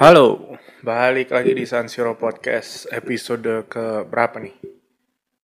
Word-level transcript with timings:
Halo, 0.00 0.56
balik 0.80 1.28
lagi 1.28 1.52
di 1.52 1.68
San 1.68 1.84
Siro 1.84 2.16
Podcast 2.16 2.88
episode 2.88 3.68
ke 3.68 4.00
berapa 4.08 4.40
nih? 4.40 4.56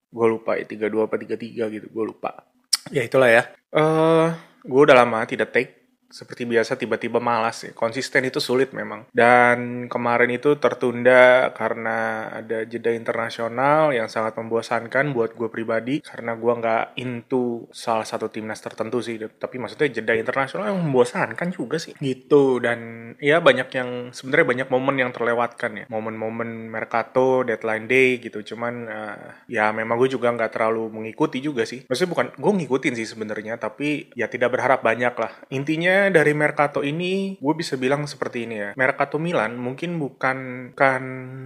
Gue 0.09 0.27
lupa 0.33 0.57
ya, 0.57 0.65
32 0.65 0.97
apa 0.97 1.21
33 1.21 1.77
gitu, 1.77 1.87
gue 1.93 2.05
lupa. 2.09 2.41
Ya 2.89 3.05
itulah 3.05 3.29
ya. 3.29 3.53
Eh, 3.53 3.77
uh, 3.77 4.33
gue 4.65 4.81
udah 4.81 4.97
lama 4.97 5.29
tidak 5.29 5.53
take 5.53 5.86
seperti 6.07 6.47
biasa 6.47 6.79
tiba-tiba 6.79 7.19
malas 7.19 7.67
ya. 7.67 7.73
Konsisten 7.75 8.25
itu 8.27 8.39
sulit 8.39 8.71
memang. 8.71 9.07
Dan 9.11 9.91
kemarin 9.91 10.31
itu 10.33 10.57
tertunda 10.57 11.51
karena 11.53 12.31
ada 12.31 12.63
jeda 12.65 12.95
internasional 12.95 13.91
yang 13.91 14.07
sangat 14.07 14.39
membosankan 14.39 15.11
buat 15.13 15.35
gue 15.35 15.49
pribadi 15.51 16.01
karena 16.01 16.39
gue 16.39 16.53
nggak 16.53 16.85
into 17.03 17.67
salah 17.75 18.07
satu 18.07 18.31
timnas 18.31 18.63
tertentu 18.63 19.03
sih. 19.03 19.19
Tapi 19.19 19.57
maksudnya 19.59 19.91
jeda 19.91 20.15
internasional 20.15 20.73
yang 20.73 20.81
membosankan 20.87 21.53
juga 21.53 21.77
sih. 21.83 21.95
Gitu 21.99 22.63
dan 22.63 23.13
ya 23.19 23.43
banyak 23.43 23.69
yang 23.75 23.91
sebenarnya 24.15 24.47
banyak 24.47 24.69
momen 24.71 24.97
yang 25.03 25.11
terlewatkan 25.13 25.85
ya. 25.85 25.85
Momen-momen 25.91 26.71
Mercato, 26.71 27.43
deadline 27.43 27.91
day 27.91 28.23
gitu. 28.23 28.43
Cuman 28.55 28.75
uh, 28.89 29.29
ya 29.51 29.75
memang 29.75 29.99
gue 29.99 30.11
juga 30.11 30.31
nggak 30.33 30.55
terlalu 30.55 30.89
mengikuti 30.89 31.43
juga 31.43 31.67
sih. 31.67 31.85
Maksudnya 31.85 32.11
bukan 32.11 32.27
gue 32.39 32.53
ngikutin 32.63 32.95
sih 32.95 33.09
sebenarnya 33.11 33.59
tapi 33.59 34.09
ya 34.15 34.31
tidak 34.31 34.55
berharap 34.55 34.81
banyak 34.81 35.15
lah. 35.19 35.33
Intinya 35.51 36.06
dari 36.11 36.33
Mercato 36.33 36.81
ini 36.83 37.37
gue 37.39 37.55
bisa 37.57 37.79
bilang 37.79 38.05
seperti 38.09 38.49
ini 38.49 38.57
ya. 38.59 38.71
Mercato 38.75 39.17
Milan 39.21 39.57
mungkin 39.61 39.99
bukan 40.01 40.71
kan 40.75 41.05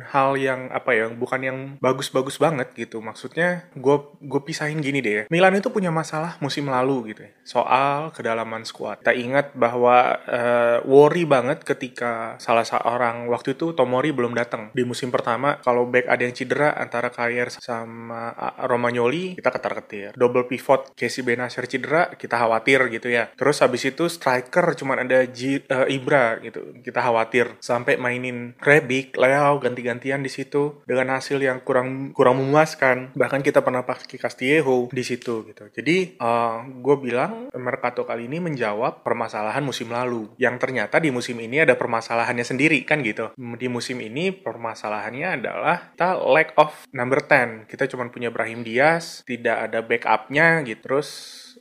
hal 0.09 0.37
yang 0.41 0.73
apa 0.73 0.97
ya, 0.97 1.07
bukan 1.13 1.41
yang 1.41 1.59
bagus-bagus 1.79 2.41
banget 2.41 2.73
gitu. 2.75 3.03
Maksudnya 3.03 3.69
gue 3.75 3.97
gue 4.21 4.41
pisahin 4.45 4.81
gini 4.81 5.05
deh 5.05 5.15
ya. 5.15 5.25
Milan 5.29 5.59
itu 5.59 5.69
punya 5.69 5.93
masalah 5.93 6.41
musim 6.41 6.69
lalu 6.71 7.13
gitu 7.15 7.27
ya. 7.29 7.33
Soal 7.45 8.15
kedalaman 8.15 8.65
skuad. 8.65 9.03
Kita 9.05 9.13
ingat 9.13 9.53
bahwa 9.59 10.17
uh, 10.25 10.79
worry 10.87 11.27
banget 11.29 11.63
ketika 11.67 12.41
salah 12.41 12.65
seorang 12.65 13.29
waktu 13.29 13.59
itu 13.59 13.73
Tomori 13.77 14.15
belum 14.15 14.33
datang 14.33 14.73
di 14.73 14.83
musim 14.87 15.13
pertama. 15.13 15.59
Kalau 15.61 15.89
back 15.91 16.07
ada 16.09 16.23
yang 16.25 16.35
cedera 16.35 16.77
antara 16.79 17.11
Kayer 17.11 17.53
sama 17.53 18.33
Romagnoli 18.65 19.37
kita 19.37 19.51
ketar-ketir. 19.53 20.17
Double 20.17 20.47
pivot 20.47 20.95
Casey 20.95 21.27
Benacer 21.27 21.67
cedera 21.67 22.09
kita 22.15 22.41
khawatir 22.41 22.89
gitu 22.89 23.13
ya. 23.13 23.29
Terus 23.35 23.61
habis 23.61 23.85
itu 23.85 24.07
strike 24.09 24.40
striker 24.41 24.73
cuman 24.73 25.05
ada 25.05 25.21
G, 25.29 25.61
uh, 25.69 25.85
Ibra 25.85 26.41
gitu. 26.41 26.73
Kita 26.81 27.05
khawatir 27.05 27.61
sampai 27.61 28.01
mainin 28.01 28.57
Rebic, 28.57 29.15
Leo 29.21 29.61
ganti-gantian 29.61 30.25
di 30.25 30.33
situ 30.33 30.81
dengan 30.89 31.21
hasil 31.21 31.37
yang 31.37 31.61
kurang 31.61 32.17
kurang 32.17 32.41
memuaskan. 32.41 33.13
Bahkan 33.13 33.45
kita 33.45 33.61
pernah 33.61 33.85
pakai 33.85 34.17
Castillejo 34.17 34.89
di 34.89 35.05
situ 35.05 35.45
gitu. 35.45 35.69
Jadi 35.69 36.17
uh, 36.17 36.25
eh, 36.25 36.57
gue 36.81 36.97
bilang 36.97 37.53
Mercato 37.53 38.09
kali 38.09 38.25
ini 38.27 38.41
menjawab 38.41 39.05
permasalahan 39.05 39.61
musim 39.61 39.93
lalu 39.93 40.33
yang 40.41 40.57
ternyata 40.57 40.97
di 40.97 41.13
musim 41.13 41.37
ini 41.37 41.61
ada 41.61 41.77
permasalahannya 41.77 42.43
sendiri 42.43 42.81
kan 42.89 43.05
gitu. 43.05 43.37
Di 43.37 43.69
musim 43.69 44.01
ini 44.01 44.33
permasalahannya 44.33 45.29
adalah 45.37 45.93
kita 45.93 46.17
lack 46.17 46.57
of 46.57 46.73
number 46.97 47.21
10. 47.21 47.69
Kita 47.69 47.85
cuma 47.93 48.09
punya 48.09 48.33
Brahim 48.33 48.65
Diaz, 48.65 49.21
tidak 49.29 49.69
ada 49.69 49.85
backupnya 49.85 50.65
gitu. 50.65 50.81
Terus 50.81 51.09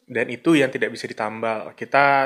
dan 0.10 0.26
itu 0.32 0.58
yang 0.58 0.72
tidak 0.74 0.96
bisa 0.96 1.06
ditambal. 1.06 1.76
Kita 1.76 2.26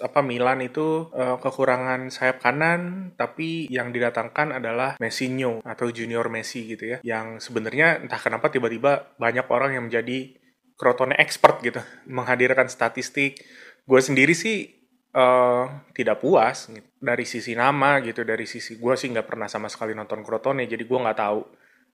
apa 0.00 0.24
Milan 0.24 0.64
itu 0.64 1.12
uh, 1.12 1.36
kekurangan 1.36 2.08
sayap 2.08 2.40
kanan 2.40 3.12
tapi 3.18 3.68
yang 3.68 3.92
didatangkan 3.92 4.56
adalah 4.56 4.96
Messinho 4.96 5.60
atau 5.66 5.90
junior 5.92 6.30
Messi 6.32 6.64
gitu 6.64 6.96
ya 6.96 6.98
yang 7.04 7.42
sebenarnya 7.42 8.00
entah 8.06 8.20
kenapa 8.22 8.48
tiba-tiba 8.48 9.12
banyak 9.20 9.46
orang 9.50 9.76
yang 9.76 9.84
menjadi 9.90 10.38
Crotone 10.78 11.18
expert 11.20 11.60
gitu 11.60 11.82
menghadirkan 12.16 12.70
statistik 12.70 13.42
gue 13.82 14.00
sendiri 14.00 14.32
sih 14.32 14.70
uh, 15.12 15.68
tidak 15.92 16.22
puas 16.22 16.70
gitu. 16.70 16.88
dari 17.02 17.26
sisi 17.28 17.52
nama 17.52 18.00
gitu 18.00 18.22
dari 18.22 18.48
sisi 18.48 18.78
gue 18.78 18.94
sih 18.96 19.10
nggak 19.12 19.26
pernah 19.28 19.50
sama 19.50 19.68
sekali 19.68 19.92
nonton 19.92 20.22
Crotone 20.22 20.64
jadi 20.64 20.82
gue 20.86 20.98
nggak 20.98 21.18
tahu 21.18 21.40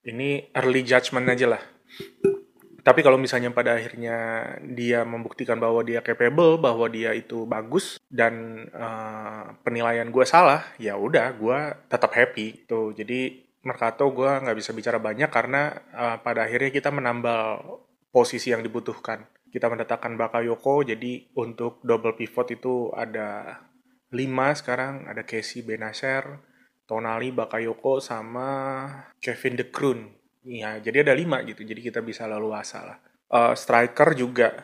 ini 0.07 0.53
early 0.55 0.85
judgment 0.87 1.27
aja 1.27 1.57
lah 1.57 1.63
tapi 2.83 3.01
kalau 3.01 3.17
misalnya 3.19 3.49
pada 3.49 3.75
akhirnya 3.75 4.45
dia 4.63 5.03
membuktikan 5.03 5.57
bahwa 5.57 5.81
dia 5.81 6.03
capable, 6.03 6.59
bahwa 6.59 6.85
dia 6.87 7.15
itu 7.15 7.43
bagus 7.47 7.99
dan 8.07 8.65
uh, 8.71 9.55
penilaian 9.63 10.07
gue 10.11 10.25
salah, 10.27 10.63
ya 10.77 10.95
udah 10.95 11.33
gue 11.35 11.59
tetap 11.89 12.11
happy 12.13 12.67
tuh. 12.69 12.91
Jadi 12.93 13.47
Mercato 13.59 14.07
gue 14.11 14.29
nggak 14.29 14.57
bisa 14.57 14.71
bicara 14.71 15.01
banyak 15.01 15.27
karena 15.27 15.75
uh, 15.91 16.17
pada 16.23 16.47
akhirnya 16.47 16.71
kita 16.71 16.89
menambal 16.91 17.59
posisi 18.13 18.51
yang 18.51 18.63
dibutuhkan. 18.63 19.27
Kita 19.49 19.65
mendatangkan 19.65 20.13
Bakayoko, 20.13 20.85
jadi 20.85 21.25
untuk 21.33 21.81
double 21.81 22.13
pivot 22.13 22.53
itu 22.53 22.93
ada 22.93 23.59
lima 24.13 24.53
sekarang, 24.53 25.09
ada 25.09 25.25
Casey 25.25 25.65
Benacer, 25.65 26.37
Tonali, 26.85 27.33
Bakayoko, 27.33 27.97
sama 27.97 28.49
Kevin 29.17 29.57
De 29.57 29.65
Kroon 29.73 30.18
Iya, 30.43 30.79
jadi 30.79 31.03
ada 31.03 31.13
lima 31.15 31.43
gitu. 31.43 31.67
Jadi 31.67 31.81
kita 31.83 31.99
bisa 31.99 32.23
lalu 32.23 32.55
asal 32.55 32.95
lah. 32.95 32.99
Uh, 33.29 33.53
striker 33.53 34.15
juga 34.15 34.55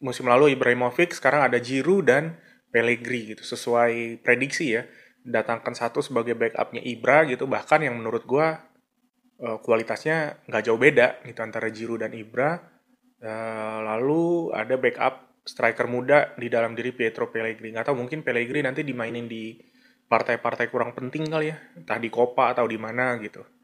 musim 0.00 0.26
lalu 0.26 0.56
Ibrahimovic, 0.56 1.14
sekarang 1.14 1.44
ada 1.44 1.60
Giroud 1.60 2.08
dan 2.08 2.40
Pellegrini 2.72 3.36
gitu. 3.36 3.44
Sesuai 3.44 4.24
prediksi 4.24 4.76
ya, 4.76 4.88
datangkan 5.24 5.76
satu 5.76 6.00
sebagai 6.00 6.32
backupnya 6.34 6.80
Ibra 6.80 7.28
gitu. 7.28 7.44
Bahkan 7.44 7.84
yang 7.84 8.00
menurut 8.00 8.24
gue 8.24 8.46
uh, 9.44 9.58
kualitasnya 9.60 10.40
nggak 10.48 10.62
jauh 10.64 10.80
beda 10.80 11.20
gitu 11.28 11.40
antara 11.44 11.68
Giroud 11.68 12.00
dan 12.00 12.16
Ibra. 12.16 12.56
Uh, 13.18 13.78
lalu 13.84 14.54
ada 14.54 14.78
backup 14.78 15.42
striker 15.44 15.88
muda 15.90 16.32
di 16.38 16.48
dalam 16.48 16.72
diri 16.72 16.96
Pietro 16.96 17.28
Pellegrini. 17.28 17.76
Atau 17.76 17.92
mungkin 17.92 18.24
Pellegrini 18.24 18.64
nanti 18.64 18.80
dimainin 18.80 19.28
di 19.28 19.52
partai-partai 20.08 20.72
kurang 20.72 20.96
penting 20.96 21.28
kali 21.28 21.52
ya, 21.52 21.56
entah 21.76 22.00
di 22.00 22.08
Copa 22.08 22.56
atau 22.56 22.64
di 22.64 22.80
mana 22.80 23.20
gitu 23.20 23.57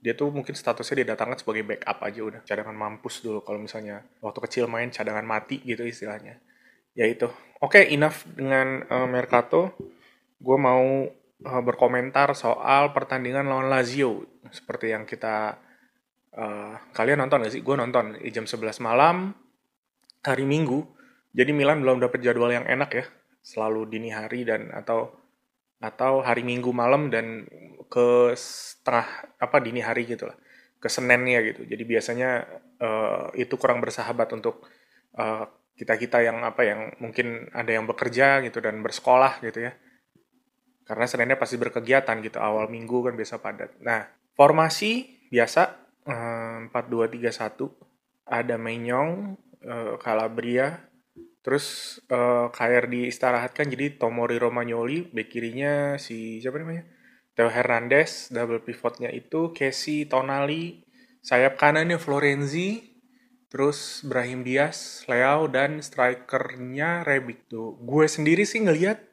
dia 0.00 0.12
tuh 0.12 0.30
mungkin 0.30 0.52
statusnya 0.52 1.02
didatangkan 1.02 1.40
sebagai 1.40 1.64
backup 1.64 1.98
aja 2.04 2.20
udah. 2.22 2.40
Cadangan 2.44 2.76
mampus 2.76 3.24
dulu 3.24 3.42
kalau 3.42 3.58
misalnya 3.58 4.04
waktu 4.20 4.38
kecil 4.44 4.64
main 4.68 4.92
cadangan 4.92 5.24
mati 5.24 5.58
gitu 5.64 5.82
istilahnya. 5.82 6.38
Ya 6.96 7.08
itu. 7.08 7.28
Oke 7.60 7.84
okay, 7.84 7.96
enough 7.96 8.24
dengan 8.28 8.84
uh, 8.86 9.08
Mercato. 9.08 9.74
Gue 10.36 10.58
mau 10.60 11.08
uh, 11.44 11.62
berkomentar 11.64 12.32
soal 12.36 12.92
pertandingan 12.92 13.48
lawan 13.48 13.72
Lazio. 13.72 14.24
Seperti 14.52 14.92
yang 14.92 15.08
kita 15.08 15.58
uh, 16.36 16.74
kalian 16.92 17.24
nonton 17.24 17.42
gak 17.42 17.52
sih? 17.52 17.64
Gue 17.64 17.76
nonton. 17.76 18.20
Di 18.20 18.30
jam 18.30 18.44
11 18.44 18.78
malam 18.84 19.32
hari 20.22 20.44
Minggu. 20.44 20.84
Jadi 21.36 21.52
Milan 21.52 21.84
belum 21.84 22.00
dapat 22.00 22.22
jadwal 22.24 22.52
yang 22.52 22.64
enak 22.64 22.90
ya. 22.92 23.04
Selalu 23.44 23.90
dini 23.90 24.08
hari 24.12 24.46
dan 24.46 24.72
atau 24.72 25.25
atau 25.80 26.24
hari 26.24 26.40
Minggu 26.40 26.72
malam 26.72 27.12
dan 27.12 27.44
ke 27.86 28.32
setengah 28.34 29.36
apa 29.36 29.56
dini 29.60 29.84
hari 29.84 30.08
gitu 30.08 30.28
lah. 30.28 30.36
Ke 30.80 30.88
Seninnya 30.88 31.40
gitu. 31.44 31.64
Jadi 31.64 31.82
biasanya 31.84 32.44
uh, 32.80 33.28
itu 33.36 33.54
kurang 33.60 33.80
bersahabat 33.80 34.28
untuk 34.36 34.64
uh, 35.16 35.44
eh, 35.44 35.44
kita 35.76 35.94
kita 36.00 36.18
yang 36.24 36.44
apa 36.44 36.62
yang 36.64 36.80
mungkin 37.00 37.48
ada 37.52 37.68
yang 37.72 37.84
bekerja 37.84 38.40
gitu 38.44 38.60
dan 38.60 38.80
bersekolah 38.80 39.40
gitu 39.44 39.68
ya. 39.68 39.72
Karena 40.86 41.04
Seninnya 41.04 41.36
pasti 41.36 41.56
berkegiatan 41.60 42.16
gitu. 42.24 42.38
Awal 42.40 42.68
minggu 42.72 43.12
kan 43.12 43.14
biasa 43.16 43.40
padat. 43.40 43.76
Nah 43.82 44.06
formasi 44.36 45.24
biasa 45.28 45.62
empat 46.68 46.84
dua 46.86 47.10
tiga 47.10 47.28
satu. 47.34 47.72
Ada 48.26 48.58
Menyong 48.58 49.38
uh, 49.62 49.94
Calabria 50.02 50.86
Terus 51.46 51.98
uh, 52.10 52.50
KR 52.50 52.90
diistirahatkan 52.90 53.70
jadi 53.70 53.94
Tomori 53.94 54.34
Romagnoli, 54.34 55.06
bek 55.14 55.30
kirinya 55.30 55.94
si 55.94 56.42
siapa 56.42 56.58
namanya? 56.58 56.82
Theo 57.38 57.46
Hernandez, 57.46 58.34
double 58.34 58.66
pivotnya 58.66 59.14
itu 59.14 59.54
Casey 59.54 60.10
Tonali, 60.10 60.82
sayap 61.22 61.54
kanannya 61.54 62.02
Florenzi, 62.02 62.98
terus 63.46 64.02
Brahim 64.02 64.42
Diaz, 64.42 65.06
Leo 65.06 65.46
dan 65.46 65.78
strikernya 65.78 67.06
Rebic 67.06 67.46
tuh. 67.46 67.78
Gue 67.78 68.10
sendiri 68.10 68.42
sih 68.42 68.66
ngelihat 68.66 69.06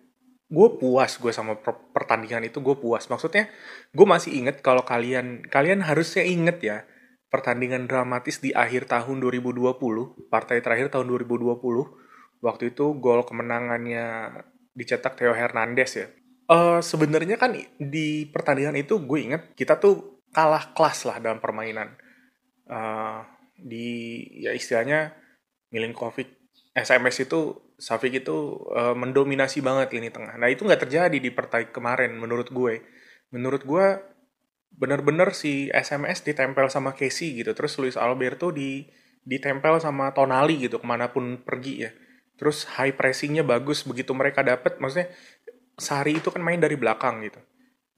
gue 0.50 0.70
puas 0.82 1.18
gue 1.22 1.30
sama 1.30 1.54
pertandingan 1.94 2.50
itu 2.50 2.66
gue 2.66 2.74
puas. 2.82 3.14
Maksudnya 3.14 3.46
gue 3.94 4.08
masih 4.10 4.34
inget 4.42 4.66
kalau 4.66 4.82
kalian 4.82 5.46
kalian 5.54 5.86
harusnya 5.86 6.26
inget 6.26 6.58
ya 6.66 6.78
pertandingan 7.30 7.86
dramatis 7.86 8.42
di 8.42 8.50
akhir 8.58 8.90
tahun 8.90 9.22
2020, 9.22 9.78
partai 10.34 10.66
terakhir 10.66 10.90
tahun 10.90 11.14
2020 11.14 12.02
waktu 12.44 12.76
itu 12.76 12.92
gol 13.00 13.24
kemenangannya 13.24 14.36
dicetak 14.76 15.16
Theo 15.16 15.32
Hernandez 15.32 15.92
ya. 15.96 16.08
Uh, 16.52 16.84
Sebenarnya 16.84 17.40
kan 17.40 17.56
di 17.80 18.28
pertandingan 18.28 18.76
itu 18.76 19.00
gue 19.00 19.20
inget 19.24 19.56
kita 19.56 19.80
tuh 19.80 20.20
kalah 20.36 20.76
kelas 20.76 21.08
lah 21.08 21.18
dalam 21.24 21.40
permainan. 21.40 21.96
Uh, 22.68 23.24
di 23.56 24.20
ya 24.44 24.52
istilahnya 24.52 25.16
Milinkovic 25.72 26.28
SMS 26.76 27.24
itu 27.24 27.64
Safik 27.80 28.24
itu 28.24 28.64
uh, 28.76 28.96
mendominasi 28.96 29.64
banget 29.64 29.96
lini 29.96 30.12
tengah. 30.12 30.36
Nah 30.36 30.52
itu 30.52 30.68
nggak 30.68 30.88
terjadi 30.88 31.18
di 31.18 31.32
pertandingan 31.32 31.72
kemarin 31.72 32.12
menurut 32.20 32.52
gue. 32.52 32.84
Menurut 33.32 33.64
gue 33.64 33.86
bener-bener 34.74 35.32
si 35.32 35.72
SMS 35.72 36.28
ditempel 36.28 36.68
sama 36.68 36.92
Casey 36.92 37.40
gitu. 37.40 37.56
Terus 37.56 37.80
Luis 37.80 37.96
Alberto 37.96 38.52
di 38.52 38.88
ditempel 39.24 39.80
sama 39.80 40.12
Tonali 40.12 40.68
gitu 40.68 40.84
ke 40.84 40.88
mana 40.88 41.12
pun 41.12 41.40
pergi 41.40 41.88
ya 41.88 41.92
terus 42.44 42.68
high 42.76 42.92
pressingnya 42.92 43.48
bagus 43.48 43.88
begitu 43.88 44.12
mereka 44.12 44.44
dapat 44.44 44.76
maksudnya 44.84 45.08
Sari 45.80 46.20
itu 46.20 46.28
kan 46.28 46.44
main 46.44 46.60
dari 46.60 46.76
belakang 46.76 47.24
gitu 47.24 47.40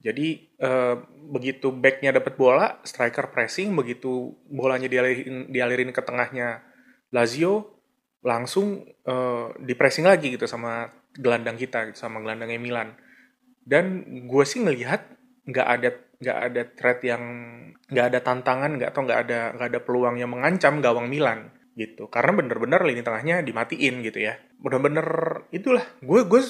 Jadi 0.06 0.54
uh, 0.62 0.94
begitu 1.34 1.74
backnya 1.74 2.14
dapat 2.14 2.38
bola, 2.38 2.78
striker 2.86 3.26
pressing, 3.34 3.74
begitu 3.74 4.38
bolanya 4.46 4.86
dialirin, 4.86 5.50
dialirin 5.50 5.90
ke 5.90 5.98
tengahnya 5.98 6.62
Lazio, 7.10 7.82
langsung 8.22 8.86
uh, 8.86 9.50
di 9.58 9.74
pressing 9.74 10.06
lagi 10.06 10.30
gitu 10.30 10.46
sama 10.46 10.94
gelandang 11.16 11.58
kita, 11.58 11.90
gitu, 11.90 12.06
sama 12.06 12.22
gelandangnya 12.22 12.60
Milan. 12.60 12.94
Dan 13.66 14.06
gue 14.30 14.44
sih 14.46 14.62
ngelihat 14.62 15.10
nggak 15.42 15.66
ada 15.66 15.90
nggak 16.22 16.38
ada 16.38 16.62
threat 16.78 17.00
yang 17.02 17.22
nggak 17.90 18.06
ada 18.14 18.20
tantangan 18.22 18.70
nggak 18.78 18.90
atau 18.94 19.02
nggak 19.02 19.20
ada 19.26 19.40
nggak 19.58 19.68
ada 19.74 19.80
peluang 19.82 20.16
yang 20.22 20.30
mengancam 20.30 20.78
gawang 20.78 21.10
Milan 21.10 21.50
gitu. 21.76 22.08
Karena 22.08 22.32
bener-bener 22.32 22.80
lini 22.82 23.04
tengahnya 23.04 23.44
dimatiin 23.44 24.00
gitu 24.02 24.18
ya. 24.18 24.40
Bener-bener 24.58 25.06
itulah. 25.52 25.84
Gue 26.00 26.24
gue 26.24 26.40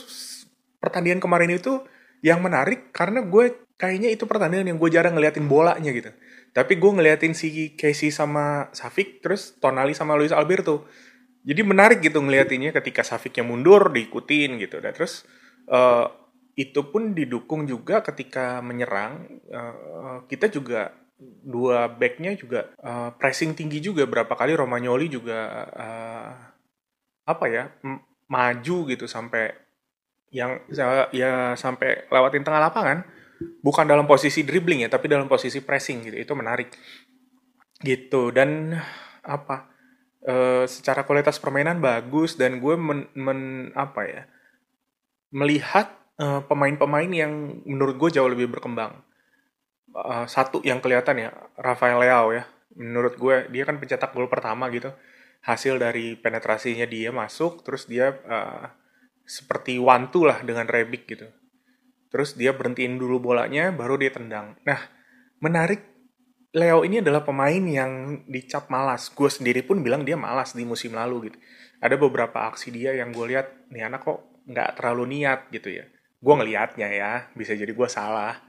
pertandingan 0.79 1.19
kemarin 1.19 1.51
itu 1.51 1.83
yang 2.23 2.41
menarik 2.41 2.95
karena 2.95 3.27
gue 3.27 3.67
kayaknya 3.77 4.09
itu 4.15 4.25
pertandingan 4.25 4.73
yang 4.73 4.79
gue 4.81 4.91
jarang 4.95 5.19
ngeliatin 5.19 5.51
bolanya 5.51 5.91
gitu. 5.93 6.15
Tapi 6.55 6.79
gue 6.81 6.91
ngeliatin 6.97 7.37
si 7.37 7.77
Casey 7.77 8.09
sama 8.09 8.73
Safik 8.73 9.21
terus 9.21 9.59
Tonali 9.61 9.93
sama 9.93 10.17
Luis 10.17 10.33
Alberto. 10.33 10.89
Jadi 11.47 11.61
menarik 11.63 12.01
gitu 12.01 12.23
ngeliatinnya 12.23 12.73
ketika 12.73 13.05
Safiknya 13.05 13.45
mundur 13.45 13.93
diikutin 13.93 14.57
gitu. 14.63 14.81
Dan 14.81 14.97
terus 14.97 15.29
uh, 15.69 16.09
itu 16.57 16.89
pun 16.89 17.13
didukung 17.13 17.69
juga 17.69 18.01
ketika 18.01 18.65
menyerang. 18.65 19.43
Uh, 19.53 20.25
kita 20.27 20.49
juga 20.49 20.97
dua 21.21 21.89
backnya 21.89 22.37
juga 22.37 22.77
uh, 22.85 23.09
pressing 23.17 23.57
tinggi 23.57 23.81
juga 23.81 24.05
berapa 24.05 24.29
kali 24.29 24.53
Romagnoli 24.53 25.09
juga 25.09 25.65
uh, 25.73 26.33
apa 27.25 27.45
ya 27.49 27.73
maju 28.29 28.77
gitu 28.93 29.09
sampai 29.09 29.57
yang 30.35 30.61
ya, 31.15 31.57
sampai 31.57 32.11
lewatin 32.13 32.45
tengah 32.45 32.61
lapangan. 32.61 33.07
Bukan 33.37 33.85
dalam 33.85 34.09
posisi 34.09 34.45
dribbling 34.45 34.85
ya 34.85 34.91
tapi 34.93 35.09
dalam 35.09 35.29
posisi 35.29 35.61
pressing 35.65 36.05
gitu 36.05 36.17
itu 36.21 36.33
menarik. 36.37 36.69
Gitu 37.81 38.33
dan 38.33 38.77
apa 39.25 39.73
uh, 40.29 40.65
secara 40.69 41.09
kualitas 41.09 41.41
permainan 41.41 41.81
bagus 41.81 42.37
dan 42.37 42.61
gue 42.61 42.75
men, 42.77 43.09
men 43.17 43.73
apa 43.73 44.03
ya 44.05 44.23
melihat 45.35 45.91
pemain-pemain 46.17 47.13
uh, 47.13 47.19
yang 47.29 47.33
menurut 47.69 48.01
gue 48.01 48.17
jauh 48.17 48.31
lebih 48.31 48.49
berkembang 48.49 49.05
uh, 49.97 50.27
satu 50.29 50.61
yang 50.61 50.85
kelihatan 50.85 51.17
ya 51.17 51.31
Rafael 51.57 51.97
Leao 51.97 52.37
ya. 52.37 52.45
Menurut 52.77 53.17
gue 53.17 53.49
dia 53.49 53.65
kan 53.65 53.81
pencetak 53.81 54.13
gol 54.13 54.29
pertama 54.29 54.69
gitu. 54.69 54.93
Hasil 55.41 55.81
dari 55.81 56.19
penetrasinya 56.19 56.85
dia 56.85 57.15
masuk 57.15 57.65
terus 57.65 57.89
dia 57.89 58.13
uh, 58.29 58.69
seperti 59.25 59.81
two 60.13 60.29
lah 60.29 60.45
dengan 60.45 60.69
Rebic 60.69 61.09
gitu. 61.09 61.27
Terus 62.13 62.37
dia 62.37 62.53
berhentiin 62.53 63.01
dulu 63.01 63.33
bolanya 63.33 63.73
baru 63.73 63.97
dia 63.97 64.13
tendang. 64.13 64.61
Nah 64.69 64.81
menarik 65.41 65.97
Leo 66.57 66.89
ini 66.89 67.05
adalah 67.05 67.21
pemain 67.21 67.61
yang 67.61 68.25
dicap 68.25 68.73
malas. 68.73 69.13
Gue 69.13 69.29
sendiri 69.29 69.61
pun 69.61 69.85
bilang 69.85 70.09
dia 70.09 70.17
malas 70.17 70.57
di 70.57 70.65
musim 70.65 70.97
lalu 70.97 71.29
gitu. 71.29 71.39
Ada 71.85 72.01
beberapa 72.01 72.49
aksi 72.49 72.73
dia 72.73 72.97
yang 72.97 73.13
gue 73.13 73.29
lihat 73.29 73.69
nih 73.69 73.85
anak 73.85 74.01
kok 74.09 74.25
nggak 74.49 74.81
terlalu 74.81 75.21
niat 75.21 75.53
gitu 75.53 75.69
ya. 75.69 75.85
Gue 76.17 76.33
ngelihatnya 76.33 76.89
ya 76.89 77.13
bisa 77.37 77.53
jadi 77.53 77.69
gue 77.69 77.89
salah 77.93 78.46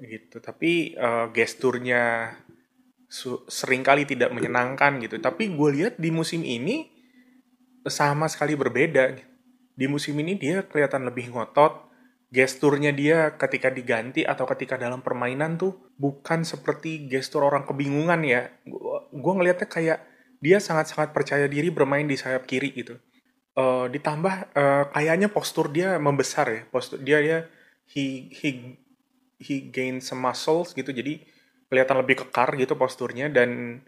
gitu. 0.00 0.40
Tapi 0.40 0.96
uh, 0.96 1.28
gesturnya 1.30 2.34
sering 3.50 3.82
kali 3.82 4.06
tidak 4.06 4.30
menyenangkan 4.30 5.02
gitu. 5.02 5.18
Tapi 5.18 5.50
gue 5.50 5.70
lihat 5.74 5.94
di 5.98 6.14
musim 6.14 6.46
ini 6.46 6.86
sama 7.88 8.28
sekali 8.28 8.54
berbeda 8.54 9.16
di 9.74 9.86
musim 9.88 10.12
ini 10.20 10.36
dia 10.36 10.64
kelihatan 10.68 11.08
lebih 11.08 11.32
ngotot. 11.32 11.88
Gesturnya 12.30 12.94
dia 12.94 13.34
ketika 13.34 13.74
diganti 13.74 14.22
atau 14.22 14.46
ketika 14.46 14.78
dalam 14.78 15.02
permainan 15.02 15.58
tuh 15.58 15.90
bukan 15.98 16.46
seperti 16.46 17.10
gestur 17.10 17.42
orang 17.42 17.66
kebingungan 17.66 18.22
ya. 18.22 18.54
Gue 19.10 19.32
ngelihatnya 19.34 19.66
kayak 19.66 19.98
dia 20.38 20.62
sangat-sangat 20.62 21.10
percaya 21.10 21.50
diri 21.50 21.74
bermain 21.74 22.06
di 22.06 22.14
sayap 22.14 22.46
kiri 22.46 22.70
gitu. 22.70 23.02
Uh, 23.58 23.90
ditambah 23.90 24.54
uh, 24.54 24.84
kayaknya 24.94 25.26
postur 25.26 25.74
dia 25.74 25.98
membesar 25.98 26.46
ya. 26.46 26.62
Postur 26.70 27.02
dia 27.02 27.18
ya 27.18 27.38
he 27.90 28.30
he 28.30 28.78
he 29.40 29.72
gain 29.72 30.04
some 30.04 30.20
muscles 30.20 30.76
gitu 30.76 30.92
jadi 30.92 31.24
kelihatan 31.72 31.96
lebih 32.04 32.26
kekar 32.26 32.54
gitu 32.60 32.76
posturnya 32.76 33.32
dan 33.32 33.80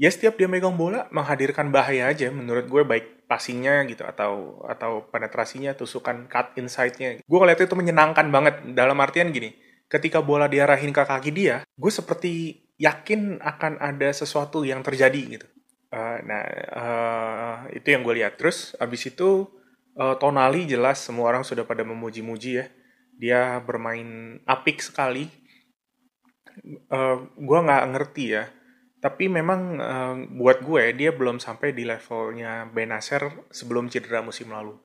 ya 0.00 0.08
setiap 0.08 0.40
dia 0.40 0.48
megang 0.48 0.74
bola 0.76 1.08
menghadirkan 1.12 1.68
bahaya 1.68 2.08
aja 2.08 2.28
menurut 2.28 2.68
gue 2.68 2.82
baik 2.84 3.28
passingnya 3.28 3.86
gitu 3.86 4.02
atau 4.02 4.64
atau 4.66 5.06
penetrasinya 5.06 5.76
tusukan 5.78 6.26
cut 6.26 6.58
inside-nya. 6.58 7.22
Gue 7.22 7.38
ngeliat 7.38 7.62
itu 7.62 7.76
menyenangkan 7.78 8.26
banget 8.32 8.54
dalam 8.74 8.98
artian 8.98 9.30
gini 9.30 9.54
ketika 9.86 10.18
bola 10.24 10.50
diarahin 10.50 10.90
ke 10.90 11.02
kaki 11.02 11.30
dia 11.30 11.62
gue 11.62 11.92
seperti 11.92 12.64
yakin 12.80 13.38
akan 13.38 13.78
ada 13.78 14.10
sesuatu 14.10 14.66
yang 14.66 14.82
terjadi 14.82 15.38
gitu. 15.38 15.46
Uh, 15.90 16.18
nah 16.26 16.42
uh, 16.74 17.56
itu 17.70 17.94
yang 17.94 18.02
gue 18.02 18.18
lihat. 18.18 18.34
Terus 18.40 18.74
abis 18.82 19.14
itu 19.14 19.46
uh, 19.94 20.18
Tonali 20.18 20.66
jelas 20.66 20.98
semua 20.98 21.30
orang 21.30 21.46
sudah 21.46 21.62
pada 21.62 21.86
memuji-muji 21.86 22.50
ya 22.58 22.66
dia 23.20 23.60
bermain 23.60 24.40
apik 24.48 24.80
sekali. 24.80 25.28
Uh, 26.90 27.30
gue 27.36 27.58
nggak 27.62 27.88
ngerti 27.94 28.24
ya, 28.36 28.44
tapi 28.98 29.30
memang 29.30 29.60
uh, 29.80 30.16
buat 30.34 30.60
gue 30.60 30.92
dia 30.98 31.14
belum 31.14 31.38
sampai 31.38 31.72
di 31.72 31.86
levelnya 31.86 32.68
Benacer 32.68 33.46
sebelum 33.48 33.86
cedera 33.88 34.20
musim 34.20 34.50
lalu. 34.50 34.76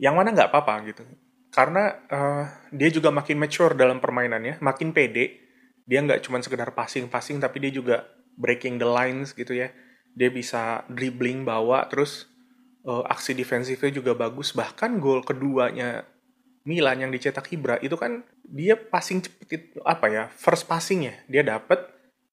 Yang 0.00 0.14
mana 0.16 0.28
nggak 0.32 0.50
apa-apa 0.50 0.74
gitu, 0.90 1.04
karena 1.52 2.02
uh, 2.08 2.44
dia 2.72 2.88
juga 2.88 3.12
makin 3.12 3.36
mature 3.36 3.76
dalam 3.76 4.00
permainannya, 4.00 4.58
makin 4.64 4.90
pede. 4.96 5.44
Dia 5.86 6.02
nggak 6.02 6.24
cuma 6.26 6.42
sekedar 6.42 6.72
passing-passing, 6.74 7.38
tapi 7.38 7.62
dia 7.62 7.70
juga 7.70 8.08
breaking 8.34 8.80
the 8.80 8.88
lines 8.88 9.36
gitu 9.36 9.54
ya. 9.54 9.70
Dia 10.16 10.32
bisa 10.32 10.82
dribbling 10.90 11.46
bawa, 11.46 11.86
terus 11.86 12.26
uh, 12.88 13.06
aksi 13.06 13.36
defensifnya 13.38 13.92
juga 13.92 14.16
bagus. 14.18 14.50
Bahkan 14.50 14.98
gol 14.98 15.22
keduanya 15.22 16.02
Milan 16.66 17.06
yang 17.06 17.10
dicetak 17.14 17.46
Ibra 17.54 17.78
itu 17.78 17.94
kan 17.94 18.26
dia 18.42 18.74
passing 18.74 19.22
cepet 19.22 19.48
itu 19.54 19.78
apa 19.86 20.06
ya 20.10 20.22
first 20.34 20.66
passing 20.66 21.06
ya 21.06 21.14
dia 21.30 21.46
dapat 21.46 21.78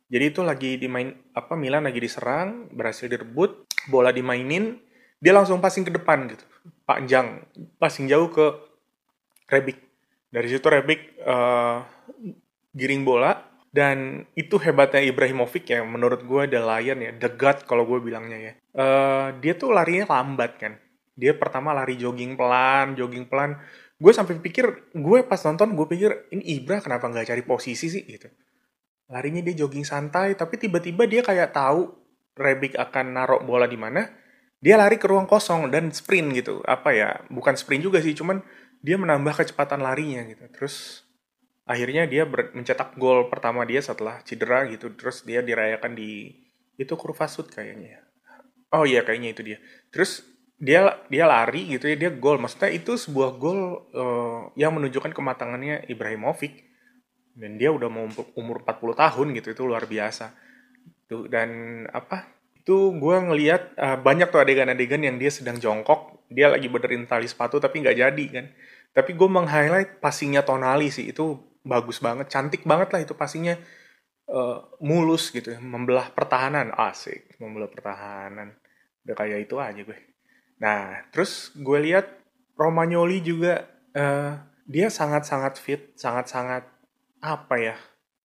jadi 0.09 0.33
itu 0.33 0.41
lagi 0.41 0.75
dimain 0.81 1.13
apa 1.37 1.53
Milan 1.53 1.85
lagi 1.85 2.01
diserang 2.01 2.67
berhasil 2.73 3.05
direbut 3.05 3.69
bola 3.87 4.09
dimainin 4.09 4.81
dia 5.21 5.31
langsung 5.31 5.61
passing 5.61 5.85
ke 5.85 5.93
depan 5.93 6.27
gitu 6.33 6.43
panjang 6.83 7.45
passing 7.79 8.09
jauh 8.09 8.27
ke 8.33 8.73
Rebic. 9.53 9.77
Dari 10.33 10.47
situ 10.49 10.65
Rebic 10.65 11.19
uh, 11.21 11.85
giring 12.73 13.05
bola 13.05 13.37
dan 13.73 14.25
itu 14.33 14.57
hebatnya 14.57 15.01
Ibrahimovic 15.01 15.65
ya 15.65 15.85
menurut 15.85 16.25
gue 16.25 16.49
The 16.49 16.61
Lion 16.61 16.99
ya 17.01 17.11
The 17.13 17.29
God 17.37 17.69
kalau 17.69 17.85
gue 17.85 18.01
bilangnya 18.01 18.37
ya. 18.39 18.53
Uh, 18.73 19.27
dia 19.37 19.53
tuh 19.53 19.69
larinya 19.75 20.09
lambat 20.09 20.57
kan. 20.57 20.73
Dia 21.13 21.37
pertama 21.37 21.77
lari 21.77 21.93
jogging 21.93 22.33
pelan 22.33 22.97
jogging 22.97 23.29
pelan 23.29 23.61
gue 24.03 24.11
sampai 24.11 24.35
pikir 24.43 24.91
gue 24.91 25.19
pas 25.23 25.39
nonton 25.47 25.71
gue 25.79 25.87
pikir 25.87 26.27
ini 26.35 26.59
Ibra 26.59 26.83
kenapa 26.83 27.07
nggak 27.07 27.31
cari 27.31 27.43
posisi 27.47 27.87
sih? 27.87 28.03
Gitu. 28.03 28.27
Larinya 29.07 29.39
dia 29.39 29.63
jogging 29.63 29.87
santai 29.87 30.35
tapi 30.35 30.59
tiba-tiba 30.59 31.07
dia 31.07 31.23
kayak 31.23 31.55
tahu 31.55 31.95
Rebic 32.35 32.75
akan 32.75 33.15
narok 33.15 33.41
bola 33.47 33.63
di 33.63 33.79
mana 33.79 34.11
dia 34.59 34.75
lari 34.75 34.99
ke 34.99 35.07
ruang 35.07 35.23
kosong 35.23 35.71
dan 35.71 35.95
sprint 35.95 36.35
gitu. 36.35 36.59
Apa 36.67 36.91
ya 36.91 37.23
bukan 37.31 37.55
sprint 37.55 37.87
juga 37.87 38.03
sih 38.03 38.11
cuman 38.11 38.43
dia 38.83 38.99
menambah 38.99 39.39
kecepatan 39.39 39.79
larinya 39.79 40.27
gitu. 40.27 40.43
Terus 40.51 41.07
akhirnya 41.63 42.03
dia 42.03 42.27
mencetak 42.27 42.99
gol 42.99 43.31
pertama 43.31 43.63
dia 43.63 43.79
setelah 43.79 44.19
cedera 44.27 44.67
gitu. 44.67 44.91
Terus 44.99 45.23
dia 45.23 45.39
dirayakan 45.39 45.95
di 45.95 46.43
itu 46.75 46.91
kurva 46.99 47.29
sud 47.29 47.53
kayaknya 47.53 48.03
oh 48.73 48.83
iya 48.89 49.05
kayaknya 49.05 49.29
itu 49.37 49.41
dia. 49.45 49.57
Terus 49.93 50.25
dia 50.63 51.03
dia 51.11 51.25
lari 51.27 51.67
gitu 51.75 51.91
ya 51.91 51.95
dia 51.99 52.11
gol. 52.15 52.39
Maksudnya 52.39 52.71
itu 52.71 52.95
sebuah 52.95 53.35
gol 53.35 53.83
uh, 53.91 54.47
yang 54.55 54.71
menunjukkan 54.79 55.11
kematangannya 55.11 55.91
Ibrahimovic. 55.91 56.71
Dan 57.35 57.57
dia 57.57 57.73
udah 57.73 57.89
mau 57.89 58.07
umur 58.37 58.63
40 58.63 58.95
tahun 59.03 59.27
gitu 59.35 59.47
itu 59.51 59.63
luar 59.67 59.83
biasa. 59.83 60.31
Tuh 61.11 61.27
dan 61.27 61.83
apa 61.91 62.31
itu 62.55 62.95
gue 62.95 63.15
ngelihat 63.19 63.75
uh, 63.75 63.97
banyak 63.99 64.31
tuh 64.31 64.39
adegan-adegan 64.39 65.03
yang 65.03 65.19
dia 65.19 65.27
sedang 65.27 65.59
jongkok. 65.59 66.23
Dia 66.31 66.47
lagi 66.47 66.71
benerin 66.71 67.03
tali 67.03 67.27
sepatu 67.27 67.59
tapi 67.59 67.83
nggak 67.83 67.97
jadi 67.99 68.25
kan. 68.31 68.45
Tapi 68.95 69.11
gue 69.19 69.29
meng-highlight 69.29 69.99
passingnya 69.99 70.47
Tonali 70.47 70.87
sih 70.87 71.11
itu 71.11 71.43
bagus 71.65 71.99
banget 71.99 72.31
cantik 72.31 72.63
banget 72.63 72.95
lah 72.95 73.01
itu 73.03 73.11
passingnya. 73.11 73.59
Uh, 74.23 74.63
mulus 74.79 75.35
gitu 75.35 75.51
membelah 75.59 76.07
pertahanan. 76.15 76.71
Asik 76.71 77.35
membelah 77.43 77.67
pertahanan. 77.67 78.55
Udah 79.03 79.15
kayak 79.19 79.51
itu 79.51 79.59
aja 79.59 79.83
gue 79.83 80.12
Nah, 80.61 81.05
terus 81.09 81.53
gue 81.55 81.79
lihat 81.81 82.09
Romagnoli 82.59 83.23
juga 83.23 83.65
uh, 83.97 84.37
dia 84.67 84.87
sangat-sangat 84.91 85.57
fit, 85.57 85.81
sangat-sangat 85.97 86.67
apa 87.23 87.55
ya? 87.57 87.75